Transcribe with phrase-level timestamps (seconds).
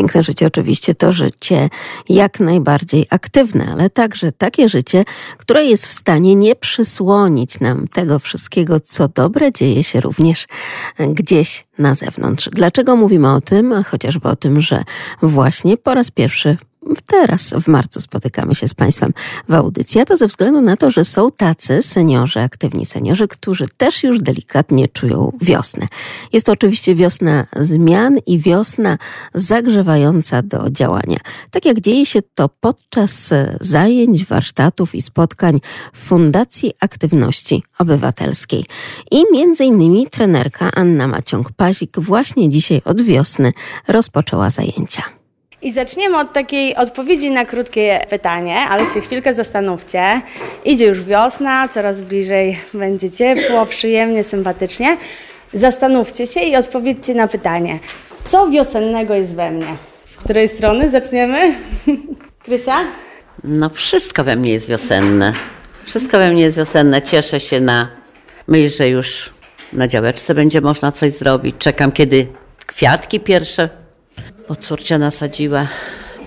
[0.00, 1.70] Piękne życie oczywiście to życie
[2.08, 5.04] jak najbardziej aktywne, ale także takie życie,
[5.38, 10.46] które jest w stanie nie przysłonić nam tego wszystkiego, co dobre dzieje się również
[10.98, 12.48] gdzieś na zewnątrz.
[12.52, 13.74] Dlaczego mówimy o tym?
[13.84, 14.82] Chociażby o tym, że
[15.22, 16.56] właśnie po raz pierwszy
[17.06, 19.12] teraz w marcu spotykamy się z Państwem
[19.48, 23.66] w audycji, a to ze względu na to, że są tacy seniorzy, aktywni seniorzy, którzy
[23.76, 25.86] też już delikatnie czują wiosnę.
[26.32, 28.98] Jest to oczywiście wiosna zmian i wiosna
[29.34, 31.18] zagrzewająca do działania.
[31.50, 35.60] Tak jak dzieje się to podczas zajęć, warsztatów i spotkań
[35.92, 38.64] w Fundacji Aktywności Obywatelskiej.
[39.10, 43.52] I między innymi trenerka Anna Maciąg-Pazik właśnie dzisiaj od wiosny
[43.88, 45.19] rozpoczęła zajęcia.
[45.62, 50.20] I zaczniemy od takiej odpowiedzi na krótkie pytanie, ale się chwilkę zastanówcie.
[50.64, 54.96] Idzie już wiosna, coraz bliżej będzie ciepło, przyjemnie, sympatycznie.
[55.54, 57.78] Zastanówcie się i odpowiedzcie na pytanie,
[58.24, 59.76] co wiosennego jest we mnie?
[60.06, 61.54] Z której strony zaczniemy?
[62.44, 62.80] Krysia?
[63.44, 65.32] No wszystko we mnie jest wiosenne.
[65.84, 67.02] Wszystko we mnie jest wiosenne.
[67.02, 67.88] Cieszę się na
[68.48, 69.30] myśl, że już
[69.72, 71.56] na działeczce będzie można coś zrobić.
[71.58, 72.26] Czekam, kiedy
[72.66, 73.79] kwiatki pierwsze
[74.50, 75.66] bo córcia nasadziła.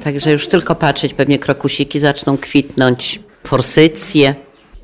[0.03, 4.35] Także już tylko patrzeć, pewnie krokusiki zaczną kwitnąć, forsycje.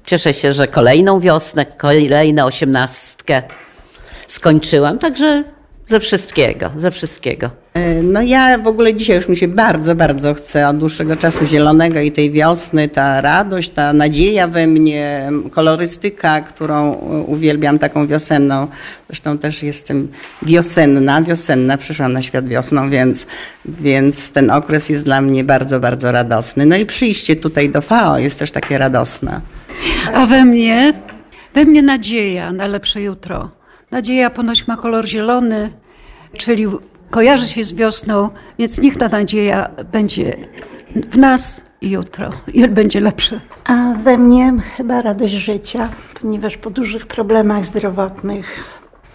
[0.05, 3.43] Cieszę się, że kolejną wiosnę, kolejną osiemnastkę
[4.27, 5.43] skończyłam, także
[5.89, 7.49] ze wszystkiego, ze wszystkiego.
[7.73, 11.45] E, no ja w ogóle dzisiaj już mi się bardzo, bardzo chce od dłuższego czasu
[11.45, 16.93] zielonego i tej wiosny, ta radość, ta nadzieja we mnie, kolorystyka, którą
[17.27, 18.67] uwielbiam, taką wiosenną.
[19.07, 20.07] Zresztą też jestem
[20.41, 23.27] wiosenna, wiosenna, przyszłam na świat wiosną, więc,
[23.65, 26.65] więc ten okres jest dla mnie bardzo, bardzo radosny.
[26.65, 29.41] No i przyjście tutaj do FAO jest też takie radosne.
[30.13, 30.93] A we mnie,
[31.53, 33.58] we mnie nadzieja na lepsze jutro.
[33.91, 35.69] Nadzieja ponoć ma kolor zielony,
[36.37, 36.65] czyli
[37.09, 40.37] kojarzy się z wiosną, więc niech ta nadzieja będzie
[40.95, 43.41] w nas jutro i będzie lepsze.
[43.65, 45.89] A we mnie chyba radość życia,
[46.21, 48.63] ponieważ po dużych problemach zdrowotnych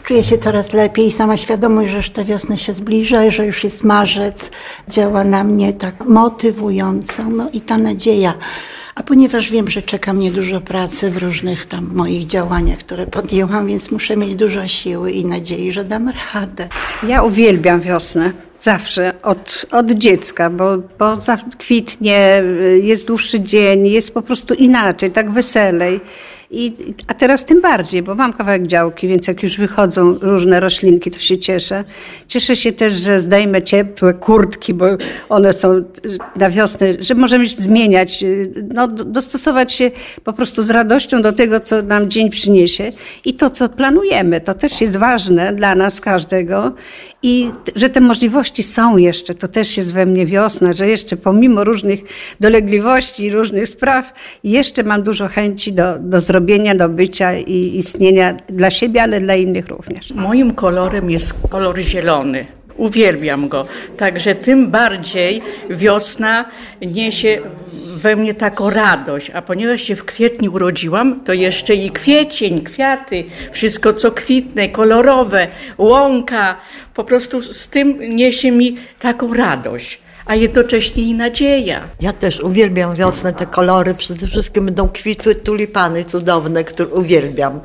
[0.04, 1.12] czuję się coraz lepiej.
[1.12, 4.50] Sama świadomość, że już ta wiosna się zbliża, że już jest marzec,
[4.88, 7.22] działa na mnie tak motywująco.
[7.24, 8.34] No i ta nadzieja
[8.94, 13.66] a ponieważ wiem, że czeka mnie dużo pracy w różnych tam moich działaniach, które podjęłam,
[13.66, 16.68] więc muszę mieć dużo siły i nadziei, że dam radę.
[17.08, 18.32] Ja uwielbiam wiosnę.
[18.60, 21.18] Zawsze, od, od dziecka, bo, bo
[21.58, 22.42] kwitnie,
[22.82, 26.00] jest dłuższy dzień, jest po prostu inaczej, tak weselej.
[26.54, 26.72] I,
[27.06, 31.18] a teraz tym bardziej, bo mam kawałek działki, więc jak już wychodzą różne roślinki, to
[31.18, 31.84] się cieszę.
[32.28, 34.86] Cieszę się też, że zdejmę ciepłe kurtki, bo
[35.28, 35.84] one są
[36.36, 38.24] na wiosnę, że możemy zmieniać,
[38.74, 39.90] no, dostosować się
[40.24, 42.90] po prostu z radością do tego, co nam dzień przyniesie
[43.24, 44.40] i to, co planujemy.
[44.40, 46.74] To też jest ważne dla nas każdego
[47.22, 51.64] i że te możliwości są jeszcze, to też jest we mnie wiosna, że jeszcze pomimo
[51.64, 52.00] różnych
[52.40, 54.12] dolegliwości, różnych spraw,
[54.44, 56.43] jeszcze mam dużo chęci do, do zrobienia,
[56.74, 60.10] do bycia i istnienia dla siebie, ale dla innych również.
[60.10, 62.46] Moim kolorem jest kolor zielony.
[62.76, 63.66] Uwielbiam go.
[63.96, 66.44] Także tym bardziej wiosna
[66.82, 67.40] niesie
[67.96, 69.30] we mnie taką radość.
[69.30, 75.48] A ponieważ się w kwietniu urodziłam, to jeszcze i kwiecień, kwiaty, wszystko co kwitne, kolorowe,
[75.78, 76.56] łąka,
[76.94, 81.88] po prostu z tym niesie mi taką radość a jednocześnie i nadzieja.
[82.00, 83.94] Ja też uwielbiam wiosnę, te kolory.
[83.94, 87.60] Przede wszystkim będą kwitły tulipany cudowne, które uwielbiam.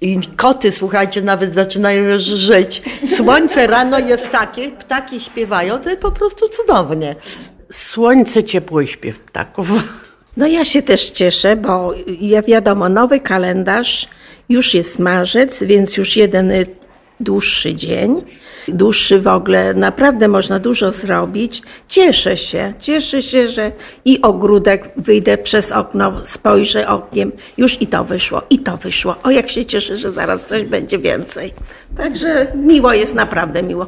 [0.00, 2.82] I koty, słuchajcie, nawet zaczynają już żyć.
[3.16, 7.14] Słońce rano jest takie, ptaki śpiewają, to jest po prostu cudownie.
[7.72, 9.68] Słońce, ciepło i śpiew ptaków.
[10.36, 14.08] No ja się też cieszę, bo ja wiadomo, nowy kalendarz,
[14.48, 16.52] już jest marzec, więc już jeden
[17.20, 18.22] dłuższy dzień
[18.68, 21.62] dłuższy w ogóle, naprawdę można dużo zrobić.
[21.88, 23.72] Cieszę się, cieszę się, że
[24.04, 29.16] i ogródek wyjdę przez okno, spojrzę okiem, już i to wyszło, i to wyszło.
[29.22, 31.52] O, jak się cieszę, że zaraz coś będzie więcej.
[31.96, 33.86] Także miło jest, naprawdę miło.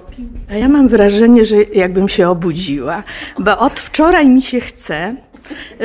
[0.50, 3.02] A ja mam wrażenie, że jakbym się obudziła,
[3.38, 5.16] bo od wczoraj mi się chce,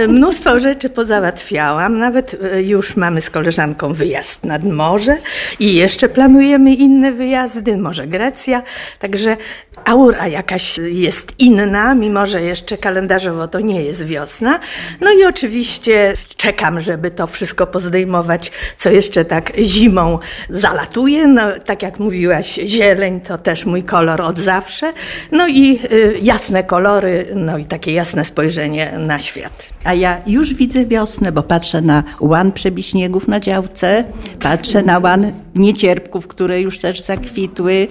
[0.07, 5.17] mnóstwo rzeczy pozałatwiałam, nawet e, już mamy z koleżanką wyjazd nad morze
[5.59, 8.63] i jeszcze planujemy inne wyjazdy, może Grecja,
[8.99, 9.37] także
[9.85, 14.59] aura jakaś jest inna, mimo że jeszcze kalendarzowo to nie jest wiosna.
[15.01, 21.27] No i oczywiście czekam, żeby to wszystko pozdejmować, co jeszcze tak zimą zalatuje.
[21.27, 24.93] No, tak jak mówiłaś, zieleń to też mój kolor od zawsze.
[25.31, 29.69] No i y, jasne kolory, no i takie jasne spojrzenie na świat.
[29.83, 34.03] A ja już widzę wiosnę, bo patrzę na łan przebiśniegów na działce,
[34.39, 37.87] patrzę na łan niecierpków, które już też zakwitły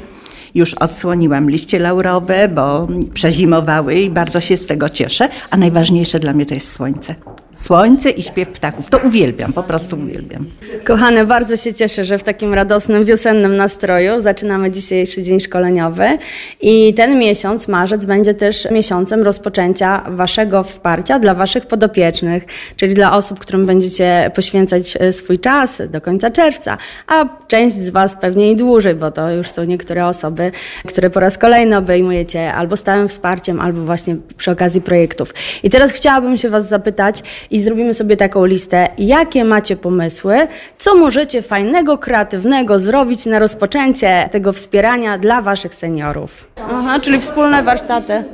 [0.55, 5.29] Już odsłoniłam liście laurowe, bo przezimowały i bardzo się z tego cieszę.
[5.51, 7.15] A najważniejsze dla mnie to jest słońce.
[7.59, 8.91] Słońce i śpiew ptaków.
[8.91, 10.47] To uwielbiam, po prostu uwielbiam.
[10.85, 16.19] Kochane, bardzo się cieszę, że w takim radosnym, wiosennym nastroju zaczynamy dzisiejszy dzień szkoleniowy
[16.61, 22.45] i ten miesiąc, marzec, będzie też miesiącem rozpoczęcia Waszego wsparcia dla Waszych podopiecznych,
[22.77, 27.91] czyli dla osób, którym będziecie poświęcać e, swój czas do końca czerwca, a część z
[27.91, 30.53] Was pewnie i dłużej, bo to już są niektóre osoby,
[30.87, 35.35] które po raz kolejny obejmujecie albo stałym wsparciem, albo właśnie przy okazji projektów.
[35.63, 40.49] I teraz chciałabym się Was zapytać, i zrobimy sobie taką listę, jakie macie pomysły,
[40.79, 46.49] co możecie fajnego, kreatywnego zrobić na rozpoczęcie tego wspierania dla Waszych seniorów.
[46.73, 48.25] Aha, czyli wspólne warsztaty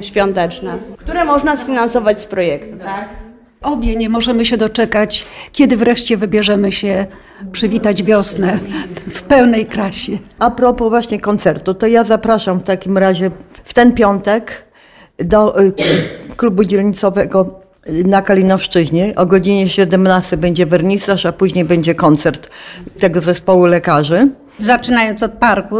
[0.00, 3.08] świąteczne, które można sfinansować z projektu, tak?
[3.62, 7.06] Obie nie możemy się doczekać, kiedy wreszcie wybierzemy się
[7.52, 8.58] przywitać wiosnę
[9.10, 10.18] w pełnej krasie.
[10.38, 13.30] A propos właśnie koncertu, to ja zapraszam w takim razie
[13.64, 14.66] w ten piątek
[15.18, 15.72] do y,
[16.36, 19.12] klubu dzielnicowego na Kalinowszczyźnie.
[19.16, 22.48] O godzinie 17 będzie wernisaż, a później będzie koncert
[22.98, 24.28] tego zespołu lekarzy.
[24.58, 25.76] Zaczynając od parku,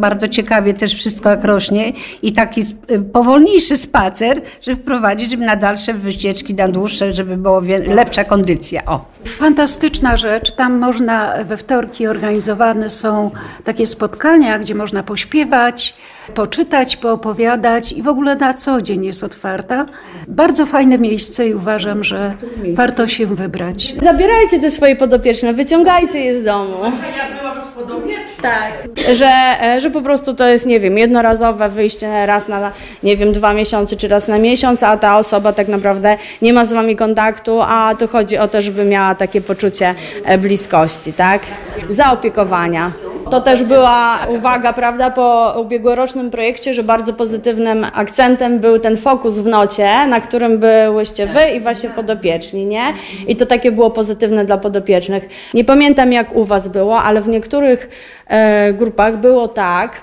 [0.00, 1.92] bardzo ciekawie też wszystko jak rośnie
[2.22, 2.60] i taki
[2.90, 8.84] y, powolniejszy spacer, żeby wprowadzić żeby na dalsze wycieczki, na dłuższe, żeby była lepsza kondycja.
[8.84, 9.04] O.
[9.24, 10.52] Fantastyczna rzecz.
[10.52, 13.30] Tam można, we wtorki organizowane są
[13.64, 15.94] takie spotkania, gdzie można pośpiewać,
[16.34, 19.86] poczytać, poopowiadać i w ogóle na co dzień jest otwarta.
[20.28, 22.34] Bardzo fajne miejsce i uważam, że
[22.72, 23.94] warto się wybrać.
[24.02, 26.76] Zabierajcie te swoje podopieczne, wyciągajcie je z domu.
[27.16, 28.72] Ja byłam z Tak.
[29.14, 33.32] Że, e, że po prostu to jest, nie wiem, jednorazowe wyjście raz na, nie wiem,
[33.32, 36.96] dwa miesiące czy raz na miesiąc, a ta osoba tak naprawdę nie ma z wami
[36.96, 39.94] kontaktu, a tu chodzi o to, żeby miała takie poczucie
[40.24, 41.42] e, bliskości, tak?
[41.90, 43.05] Zaopiekowania.
[43.30, 49.38] To też była uwaga, prawda, po ubiegłorocznym projekcie, że bardzo pozytywnym akcentem był ten fokus
[49.38, 52.94] w nocie, na którym byłyście wy i wasi podopieczni, nie?
[53.28, 55.28] I to takie było pozytywne dla podopiecznych.
[55.54, 57.88] Nie pamiętam jak u was było, ale w niektórych
[58.26, 60.00] e, grupach było tak,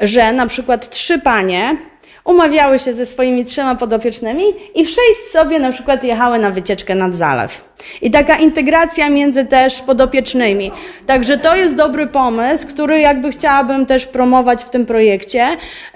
[0.00, 1.76] że na przykład trzy panie
[2.24, 4.44] umawiały się ze swoimi trzema podopiecznymi
[4.74, 7.75] i w sześć sobie na przykład jechały na wycieczkę nad zalew.
[8.02, 10.72] I taka integracja między też podopiecznymi.
[11.06, 15.46] Także to jest dobry pomysł, który jakby chciałabym też promować w tym projekcie,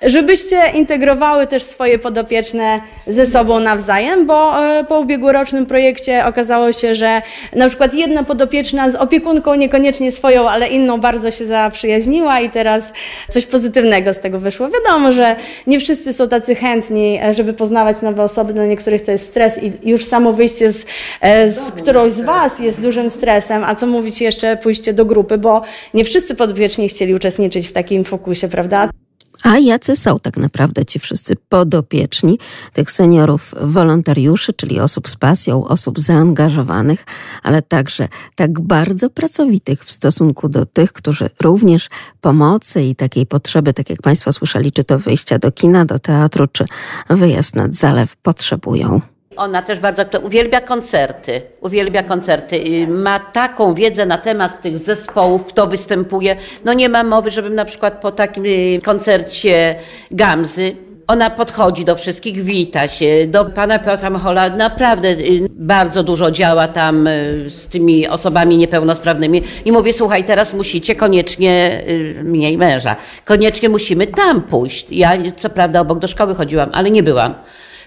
[0.03, 6.95] żebyście integrowały też swoje podopieczne ze sobą nawzajem, bo e, po ubiegłorocznym projekcie okazało się,
[6.95, 7.23] że
[7.57, 12.83] na przykład jedna podopieczna z opiekunką niekoniecznie swoją, ale inną bardzo się zaprzyjaźniła i teraz
[13.31, 14.69] coś pozytywnego z tego wyszło.
[14.69, 15.37] Wiadomo, że
[15.67, 19.63] nie wszyscy są tacy chętni, e, żeby poznawać nowe osoby, dla niektórych to jest stres
[19.63, 20.87] i już samo wyjście z,
[21.21, 25.39] e, z którąś z Was jest dużym stresem, a co mówić jeszcze pójście do grupy,
[25.39, 25.63] bo
[25.95, 28.91] nie wszyscy podwieczni chcieli uczestniczyć w takim fokusie, prawda?
[29.45, 32.39] A jacy są tak naprawdę ci wszyscy podopieczni
[32.73, 37.05] tych seniorów wolontariuszy, czyli osób z pasją, osób zaangażowanych,
[37.43, 41.89] ale także tak bardzo pracowitych w stosunku do tych, którzy również
[42.21, 46.47] pomocy i takiej potrzeby, tak jak Państwo słyszeli, czy to wyjścia do kina, do teatru,
[46.47, 46.65] czy
[47.11, 49.01] wyjazd nad zalew, potrzebują.
[49.41, 52.87] Ona też bardzo uwielbia koncerty, uwielbia koncerty.
[52.89, 56.37] Ma taką wiedzę na temat tych zespołów, kto występuje.
[56.65, 59.75] No nie ma mowy, żebym na przykład po takim y, koncercie
[60.11, 60.77] Gamzy
[61.07, 63.27] ona podchodzi do wszystkich, wita się.
[63.27, 69.43] Do pana Piotra Mochola naprawdę y, bardzo dużo działa tam y, z tymi osobami niepełnosprawnymi
[69.65, 71.85] i mówi, słuchaj, teraz musicie koniecznie,
[72.25, 74.87] mniej męża, koniecznie musimy tam pójść.
[74.91, 77.35] Ja co prawda obok do szkoły chodziłam, ale nie byłam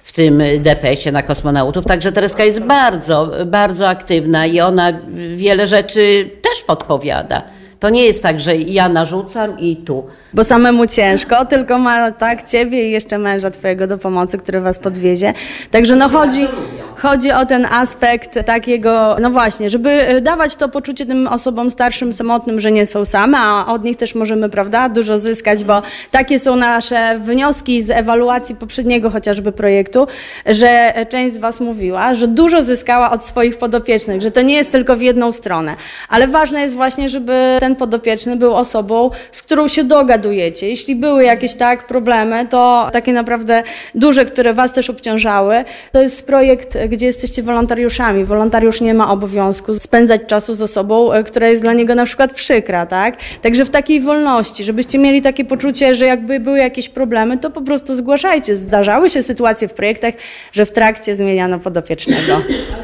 [0.04, 1.86] w tym DPS-ie na kosmonautów.
[1.86, 4.94] Także Tereska jest bardzo, bardzo aktywna i ona
[5.36, 7.44] wiele rzeczy też podpowiada.
[7.84, 10.04] To nie jest tak, że ja narzucam i tu.
[10.34, 14.80] Bo samemu ciężko, tylko ma tak ciebie i jeszcze męża twojego do pomocy, który was
[14.80, 15.34] podwiezie.
[15.72, 16.48] Także no chodzi,
[16.96, 22.60] chodzi o ten aspekt takiego, no właśnie, żeby dawać to poczucie tym osobom starszym, samotnym,
[22.60, 26.56] że nie są same, a od nich też możemy, prawda, dużo zyskać, bo takie są
[26.56, 30.08] nasze wnioski z ewaluacji poprzedniego chociażby projektu,
[30.46, 34.72] że część z was mówiła, że dużo zyskała od swoich podopiecznych, że to nie jest
[34.72, 35.75] tylko w jedną stronę.
[36.10, 40.70] Ale ważne jest właśnie, żeby ten podopieczny był osobą, z którą się dogadujecie.
[40.70, 43.63] Jeśli były jakieś tak problemy, to takie naprawdę
[43.96, 48.25] duże, które was też obciążały, to jest projekt, gdzie jesteście wolontariuszami.
[48.25, 52.34] Wolontariusz nie ma obowiązku spędzać czasu z osobą, e, która jest dla niego na przykład
[52.34, 53.18] przykra, tak?
[53.42, 57.62] Także w takiej wolności, żebyście mieli takie poczucie, że jakby były jakieś problemy, to po
[57.62, 58.56] prostu zgłaszajcie.
[58.56, 60.13] Zdarzały się sytuacje w projektach,
[60.51, 62.42] że w trakcie zmieniano podopiecznego.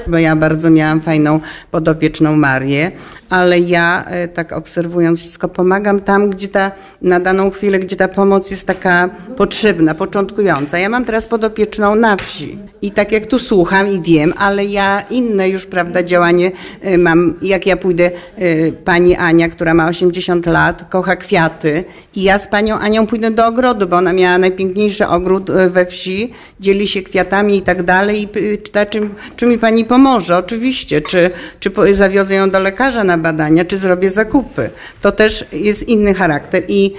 [0.08, 1.39] Bo ja bardzo miałam fajną
[1.72, 2.91] podopieczną Marię,
[3.29, 6.71] ale ja e, tak obserwuję obserwując wszystko, pomagam tam, gdzie ta,
[7.01, 10.77] na daną chwilę, gdzie ta pomoc jest taka potrzebna, początkująca.
[10.77, 15.01] Ja mam teraz podopieczną na wsi i tak jak tu słucham i wiem, ale ja
[15.09, 16.51] inne już, prawda, działanie
[16.86, 21.83] y, mam, jak ja pójdę, y, pani Ania, która ma 80 lat, kocha kwiaty
[22.15, 25.86] i ja z panią Anią pójdę do ogrodu, bo ona miała najpiękniejszy ogród y, we
[25.86, 31.01] wsi, dzieli się kwiatami i tak dalej i pyta, czy, czy mi pani pomoże, oczywiście,
[31.01, 34.69] czy, czy zawiozę ją do lekarza na badania, czy zrobię zakupy.
[35.02, 36.94] To też jest inny charakter i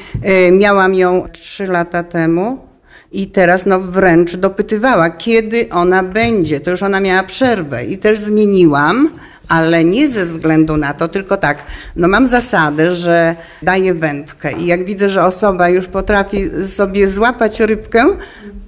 [0.53, 2.71] miałam ją trzy lata temu
[3.13, 6.61] i teraz no wręcz dopytywała, kiedy ona będzie.
[6.61, 9.11] To już ona miała przerwę i też zmieniłam,
[9.51, 11.65] ale nie ze względu na to, tylko tak,
[11.97, 17.61] no mam zasadę, że daję wędkę i jak widzę, że osoba już potrafi sobie złapać
[17.61, 18.05] rybkę,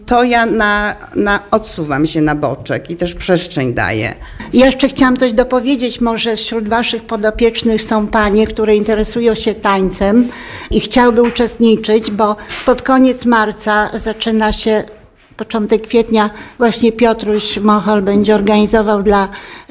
[0.07, 4.15] to ja na, na odsuwam się na boczek i też przestrzeń daję.
[4.53, 6.01] Jeszcze chciałam coś dopowiedzieć.
[6.01, 10.29] Może wśród Waszych podopiecznych są panie, które interesują się tańcem
[10.71, 12.37] i chciałyby uczestniczyć, bo
[12.67, 14.85] pod koniec marca zaczyna się
[15.43, 19.29] początek kwietnia właśnie Piotruś Mochol będzie organizował dla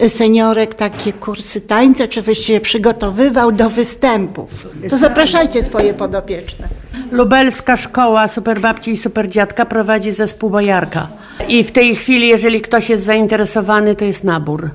[0.08, 4.68] seniorek takie kursy tańce, czy się przygotowywał do występów.
[4.90, 6.68] To zapraszajcie swoje podopieczne.
[7.12, 11.08] Lubelska Szkoła Superbabci i Superdziadka prowadzi zespół Bojarka.
[11.48, 14.70] I w tej chwili, jeżeli ktoś jest zainteresowany, to jest nabór.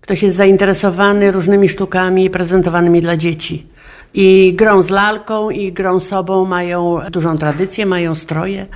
[0.00, 3.66] Ktoś jest zainteresowany różnymi sztukami prezentowanymi dla dzieci.
[4.14, 8.66] I grą z lalką, i grą sobą mają dużą tradycję, mają stroje,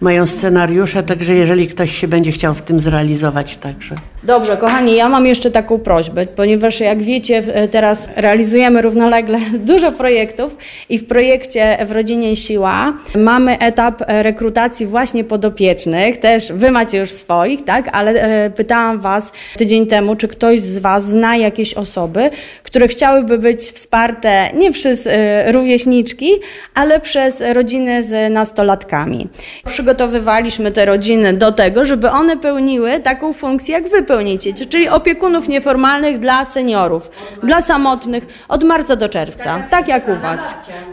[0.00, 3.94] mają scenariusze, także jeżeli ktoś się będzie chciał w tym zrealizować, także.
[4.22, 9.38] Dobrze, kochani, ja mam jeszcze taką prośbę, ponieważ jak wiecie, teraz realizujemy równolegle
[9.70, 10.56] dużo projektów
[10.88, 17.10] i w projekcie W Rodzinie Siła mamy etap rekrutacji właśnie podopiecznych, też wy macie już
[17.10, 22.30] swoich, tak, ale e, pytałam was tydzień temu, czy ktoś z was zna jakieś osoby,
[22.62, 26.32] które chciałyby być wsparte nie przez e, rówieśniczki,
[26.74, 29.28] ale przez rodziny z nastolatkami.
[29.66, 35.48] Przygotowywaliśmy te rodziny do tego, żeby one pełniły taką funkcję, jak wy pełnicie, czyli opiekunów
[35.48, 37.10] nieformalnych dla seniorów,
[37.42, 40.40] dla samotnych od marca do czerwca, tak jak u was.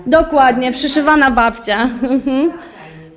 [0.05, 1.89] Dokładnie, przyszywana babcia.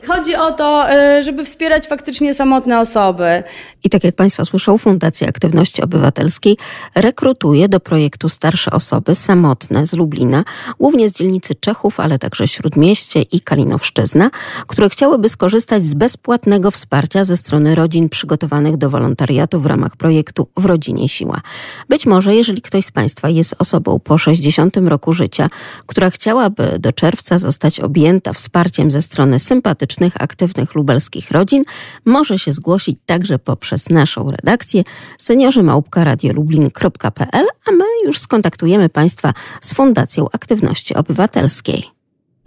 [0.07, 0.87] Chodzi o to,
[1.19, 3.43] y, żeby wspierać faktycznie samotne osoby.
[3.85, 6.57] I tak jak Państwo słyszą, Fundacja Aktywności Obywatelskiej
[6.95, 10.45] rekrutuje do projektu starsze osoby samotne z Lublina,
[10.79, 14.31] głównie z dzielnicy Czechów, ale także Śródmieście i Kalinowszczyzna,
[14.67, 20.49] które chciałyby skorzystać z bezpłatnego wsparcia ze strony rodzin przygotowanych do wolontariatu w ramach projektu
[20.57, 21.41] W Rodzinie Siła.
[21.89, 25.49] Być może, jeżeli ktoś z Państwa jest osobą po 60 roku życia,
[25.87, 31.63] która chciałaby do czerwca zostać objęta wsparciem ze strony sympatycznej, aktywnych lubelskich rodzin
[32.05, 34.83] może się zgłosić także poprzez naszą redakcję
[35.19, 41.92] seniorzymałpka.radiolublin.pl, a my już skontaktujemy Państwa z Fundacją Aktywności Obywatelskiej.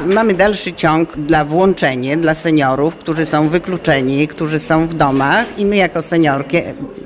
[0.04, 5.66] Mamy dalszy ciąg dla włączenia dla seniorów, którzy są wykluczeni, którzy są w domach i
[5.66, 6.58] my jako seniorki,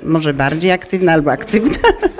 [0.04, 1.78] może bardziej aktywne albo aktywne,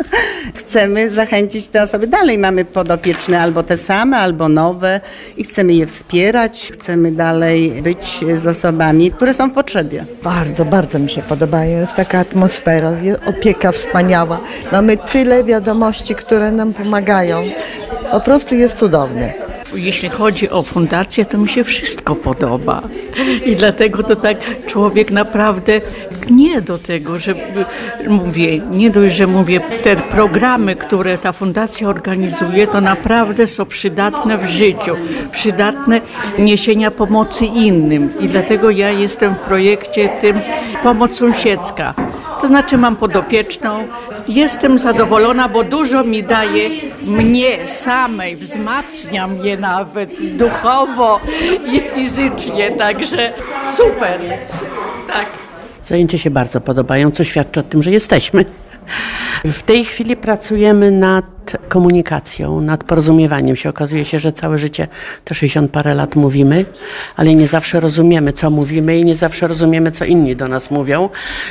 [0.60, 2.08] chcemy zachęcić te osoby.
[2.08, 5.02] Dalej mamy podopieczne albo te same, albo nowe
[5.38, 10.06] i chcemy je wspierać, chcemy dalej być z osobami, które są w potrzebie.
[10.24, 11.80] Bardzo, bardzo mi się podobają.
[11.80, 12.92] Jest taka atmosfera,
[13.26, 14.42] opieka wspaniała.
[14.72, 17.44] Mamy tyle wiadomości, które nam pomagają.
[18.12, 19.49] Po prostu jest cudownie.
[19.76, 22.82] Jeśli chodzi o fundację, to mi się wszystko podoba.
[23.46, 25.82] I dlatego to tak człowiek naprawdę
[26.32, 27.34] nie do tego, że
[28.08, 34.38] mówię, nie dość, że mówię, te programy, które ta fundacja organizuje, to naprawdę są przydatne
[34.38, 34.96] w życiu,
[35.32, 36.02] przydatne
[36.40, 38.14] niesienia pomocy innym.
[38.20, 40.40] I dlatego ja jestem w projekcie tym
[40.84, 42.09] Pomoc Sąsiedzka.
[42.42, 43.88] To znaczy mam podopieczną,
[44.28, 46.70] jestem zadowolona, bo dużo mi daje
[47.02, 51.20] mnie samej, wzmacniam je nawet duchowo
[51.74, 53.34] i fizycznie, także
[53.66, 54.20] super.
[55.08, 55.26] Tak.
[55.84, 58.46] Zajęcia się bardzo podobają, co świadczy o tym, że jesteśmy.
[59.46, 61.26] W tej chwili pracujemy nad
[61.70, 63.70] komunikacją, nad porozumiewaniem się.
[63.70, 64.88] Okazuje się, że całe życie,
[65.26, 66.66] te 60 parę lat mówimy,
[67.16, 71.10] ale nie zawsze rozumiemy, co mówimy i nie zawsze rozumiemy, co inni do nas mówią.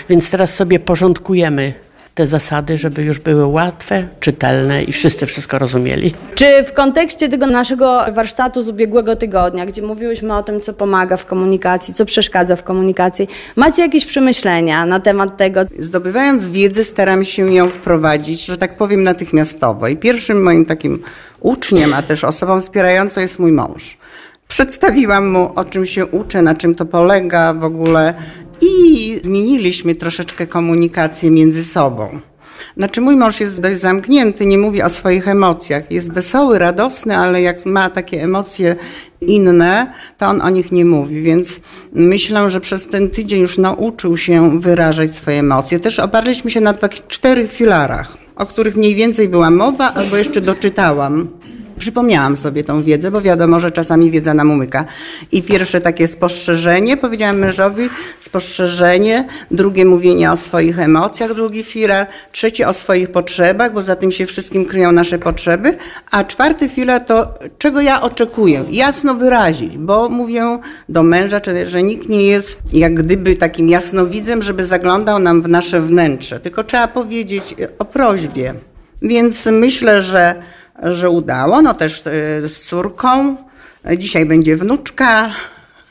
[0.08, 1.74] Więc teraz sobie porządkujemy
[2.18, 6.12] te zasady, żeby już były łatwe, czytelne i wszyscy wszystko rozumieli.
[6.34, 11.16] Czy w kontekście tego naszego warsztatu z ubiegłego tygodnia, gdzie mówiłyśmy o tym, co pomaga
[11.16, 15.60] w komunikacji, co przeszkadza w komunikacji, macie jakieś przemyślenia na temat tego?
[15.78, 19.88] Zdobywając wiedzę, staram się ją wprowadzić, że tak powiem, natychmiastowo.
[19.88, 21.02] I pierwszym moim takim
[21.40, 23.98] uczniem, a też osobą wspierającą jest mój mąż.
[24.48, 28.14] Przedstawiłam mu, o czym się uczę, na czym to polega w ogóle
[28.60, 32.20] i zmieniliśmy troszeczkę komunikację między sobą.
[32.76, 35.90] Znaczy mój mąż jest dość zamknięty, nie mówi o swoich emocjach.
[35.90, 38.76] Jest wesoły, radosny, ale jak ma takie emocje
[39.20, 41.60] inne, to on o nich nie mówi, więc
[41.92, 45.80] myślę, że przez ten tydzień już nauczył się wyrażać swoje emocje.
[45.80, 50.40] Też oparliśmy się na takich czterech filarach, o których mniej więcej była mowa, albo jeszcze
[50.40, 51.28] doczytałam.
[51.78, 54.84] Przypomniałam sobie tą wiedzę, bo wiadomo, że czasami wiedza nam umyka.
[55.32, 57.88] I pierwsze takie spostrzeżenie, powiedziałam mężowi,
[58.20, 64.12] spostrzeżenie, drugie mówienie o swoich emocjach, drugi filar, trzecie o swoich potrzebach, bo za tym
[64.12, 65.76] się wszystkim kryją nasze potrzeby,
[66.10, 70.58] a czwarty filar to, czego ja oczekuję, jasno wyrazić, bo mówię
[70.88, 75.80] do męża, że nikt nie jest jak gdyby takim jasnowidzem, żeby zaglądał nam w nasze
[75.80, 78.54] wnętrze, tylko trzeba powiedzieć o prośbie.
[79.02, 80.34] Więc myślę, że
[80.82, 81.62] że udało.
[81.62, 83.36] No też e, z córką.
[83.98, 85.30] Dzisiaj będzie wnuczka.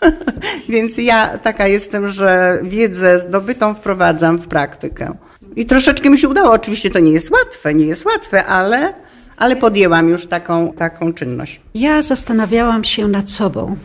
[0.70, 5.14] Więc ja taka jestem, że wiedzę zdobytą wprowadzam w praktykę.
[5.56, 6.52] I troszeczkę mi się udało.
[6.52, 8.94] Oczywiście to nie jest łatwe, nie jest łatwe, ale,
[9.38, 11.62] ale podjęłam już taką, taką czynność.
[11.76, 13.78] Ja zastanawiałam się nad sobą.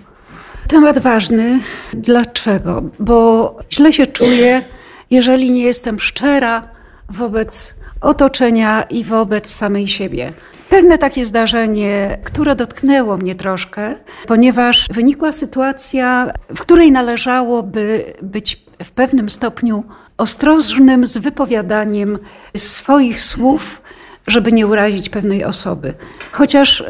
[0.69, 1.61] Temat ważny.
[1.93, 2.83] Dlaczego?
[2.99, 4.63] Bo źle się czuję,
[5.11, 6.69] jeżeli nie jestem szczera
[7.09, 10.33] wobec otoczenia i wobec samej siebie.
[10.73, 13.95] Pewne takie zdarzenie, które dotknęło mnie troszkę,
[14.27, 19.85] ponieważ wynikła sytuacja, w której należałoby być w pewnym stopniu
[20.19, 22.19] ostrożnym z wypowiadaniem
[22.57, 23.83] swoich słów,
[24.27, 25.95] żeby nie urazić pewnej osoby.
[26.33, 26.85] Chociaż y,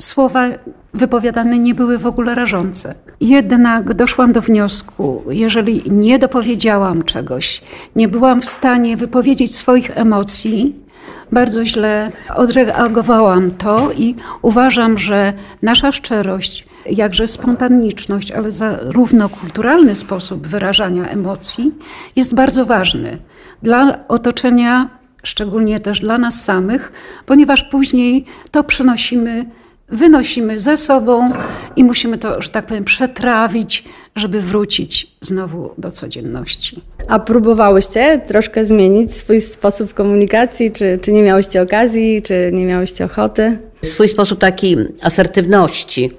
[0.00, 0.48] słowa
[0.94, 2.94] wypowiadane nie były w ogóle rażące.
[3.20, 7.62] Jednak doszłam do wniosku, jeżeli nie dopowiedziałam czegoś,
[7.96, 10.87] nie byłam w stanie wypowiedzieć swoich emocji,
[11.32, 20.46] bardzo źle odreagowałam to i uważam, że nasza szczerość, jakże spontaniczność, ale zarówno kulturalny sposób
[20.46, 21.74] wyrażania emocji
[22.16, 23.18] jest bardzo ważny
[23.62, 24.88] dla otoczenia,
[25.22, 26.92] szczególnie też dla nas samych,
[27.26, 29.44] ponieważ później to przenosimy
[29.88, 31.32] wynosimy ze sobą
[31.76, 33.84] i musimy to, że tak powiem, przetrawić,
[34.16, 36.82] żeby wrócić znowu do codzienności.
[37.08, 40.70] A próbowałyście troszkę zmienić swój sposób komunikacji?
[40.70, 43.58] Czy, czy nie miałyście okazji, czy nie miałyście ochoty?
[43.82, 46.12] Swój sposób takiej asertywności,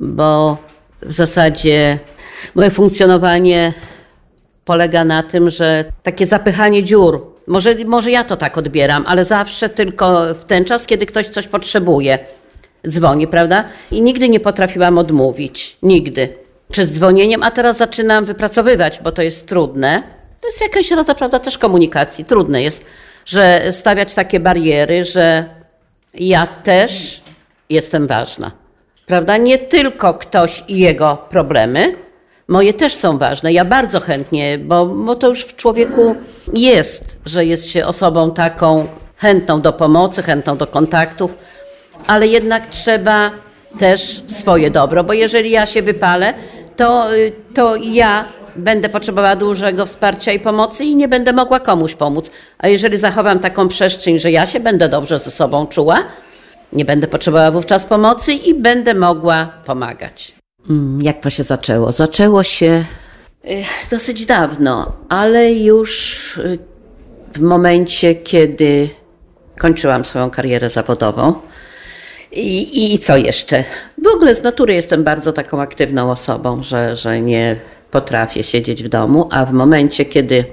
[0.00, 0.58] bo
[1.02, 1.98] w zasadzie
[2.54, 3.72] moje funkcjonowanie
[4.64, 7.26] polega na tym, że takie zapychanie dziur.
[7.46, 11.48] Może, może ja to tak odbieram, ale zawsze tylko w ten czas, kiedy ktoś coś
[11.48, 12.18] potrzebuje
[12.88, 13.64] dzwoni, prawda?
[13.90, 15.76] I nigdy nie potrafiłam odmówić.
[15.82, 16.28] Nigdy.
[16.70, 20.15] Przez dzwonieniem, a teraz zaczynam wypracowywać, bo to jest trudne.
[20.46, 22.24] To jest jakaś rodzaj, prawda, też komunikacji.
[22.24, 22.84] Trudne jest,
[23.24, 25.44] że stawiać takie bariery, że
[26.14, 27.20] ja też
[27.70, 28.50] jestem ważna.
[29.06, 29.36] Prawda?
[29.36, 31.94] Nie tylko ktoś i jego problemy,
[32.48, 33.52] moje też są ważne.
[33.52, 36.16] Ja bardzo chętnie, bo, bo to już w człowieku
[36.54, 41.38] jest, że jest się osobą taką chętną do pomocy, chętną do kontaktów,
[42.06, 43.30] ale jednak trzeba
[43.78, 46.34] też swoje dobro, bo jeżeli ja się wypalę,
[46.76, 47.06] to,
[47.54, 48.24] to ja
[48.58, 52.30] będę potrzebowała dużego wsparcia i pomocy i nie będę mogła komuś pomóc.
[52.58, 55.98] A jeżeli zachowam taką przestrzeń, że ja się będę dobrze ze sobą czuła,
[56.72, 60.34] nie będę potrzebowała wówczas pomocy i będę mogła pomagać.
[60.70, 61.92] Mm, jak to się zaczęło?
[61.92, 62.84] Zaczęło się
[63.90, 66.58] dosyć dawno, ale już y,
[67.34, 68.88] w momencie, kiedy
[69.58, 71.34] kończyłam swoją karierę zawodową.
[72.32, 73.64] I, I co jeszcze?
[74.04, 77.56] W ogóle z natury jestem bardzo taką aktywną osobą, że, że nie
[77.90, 80.44] potrafię siedzieć w domu, a w momencie, kiedy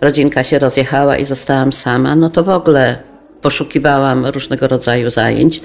[0.00, 2.98] rodzinka się rozjechała i zostałam sama, no to w ogóle
[3.42, 5.60] poszukiwałam różnego rodzaju zajęć.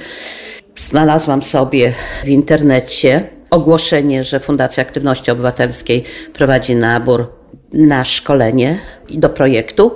[0.78, 1.94] Znalazłam sobie
[2.24, 7.28] w internecie ogłoszenie, że Fundacja Aktywności Obywatelskiej prowadzi nabór
[7.74, 9.96] na szkolenie do projektu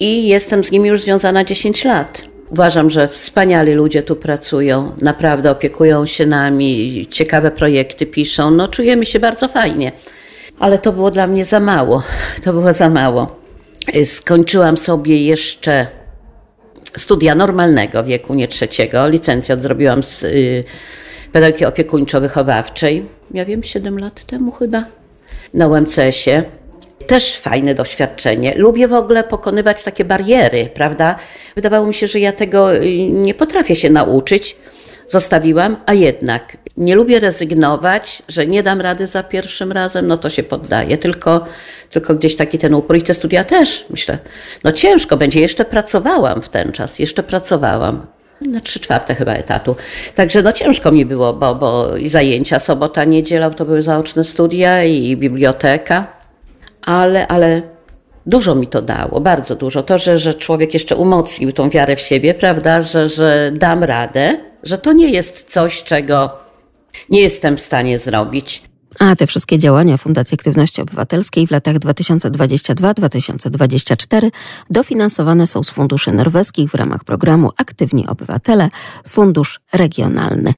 [0.00, 2.22] i jestem z nimi już związana 10 lat.
[2.50, 8.50] Uważam, że wspaniali ludzie tu pracują, naprawdę opiekują się nami, ciekawe projekty piszą.
[8.50, 9.92] No, czujemy się bardzo fajnie.
[10.62, 12.02] Ale to było dla mnie za mało.
[12.44, 13.26] To było za mało.
[14.04, 15.86] Skończyłam sobie jeszcze
[16.98, 19.08] studia normalnego wieku, nie trzeciego.
[19.08, 20.64] Licencjat zrobiłam z y,
[21.32, 23.02] pedagogiki opiekuńczo-wychowawczej.
[23.34, 24.84] Ja wiem, 7 lat temu chyba.
[25.54, 26.44] Na UMCS-ie.
[27.06, 28.54] Też fajne doświadczenie.
[28.56, 31.16] Lubię w ogóle pokonywać takie bariery, prawda?
[31.54, 34.56] Wydawało mi się, że ja tego y, nie potrafię się nauczyć.
[35.12, 40.30] Zostawiłam, a jednak nie lubię rezygnować, że nie dam rady za pierwszym razem, no to
[40.30, 40.98] się poddaję.
[40.98, 41.44] Tylko,
[41.90, 44.18] tylko gdzieś taki ten upór i te studia też, myślę,
[44.64, 45.40] no ciężko będzie.
[45.40, 48.06] Jeszcze pracowałam w ten czas, jeszcze pracowałam
[48.40, 49.76] na trzy czwarte chyba etatu.
[50.14, 55.16] Także no ciężko mi było, bo, bo zajęcia sobota, niedziela to były zaoczne studia i
[55.16, 56.06] biblioteka
[56.82, 57.62] ale, ale
[58.26, 59.82] Dużo mi to dało, bardzo dużo.
[59.82, 64.51] To, że, że człowiek jeszcze umocnił tą wiarę w siebie, prawda, że, że dam radę,
[64.62, 66.36] że to nie jest coś, czego
[67.10, 68.62] nie jestem w stanie zrobić.
[68.98, 74.30] A te wszystkie działania Fundacji Aktywności Obywatelskiej w latach 2022-2024
[74.70, 78.68] dofinansowane są z funduszy norweskich w ramach programu Aktywni Obywatele,
[79.08, 80.50] Fundusz Regionalny.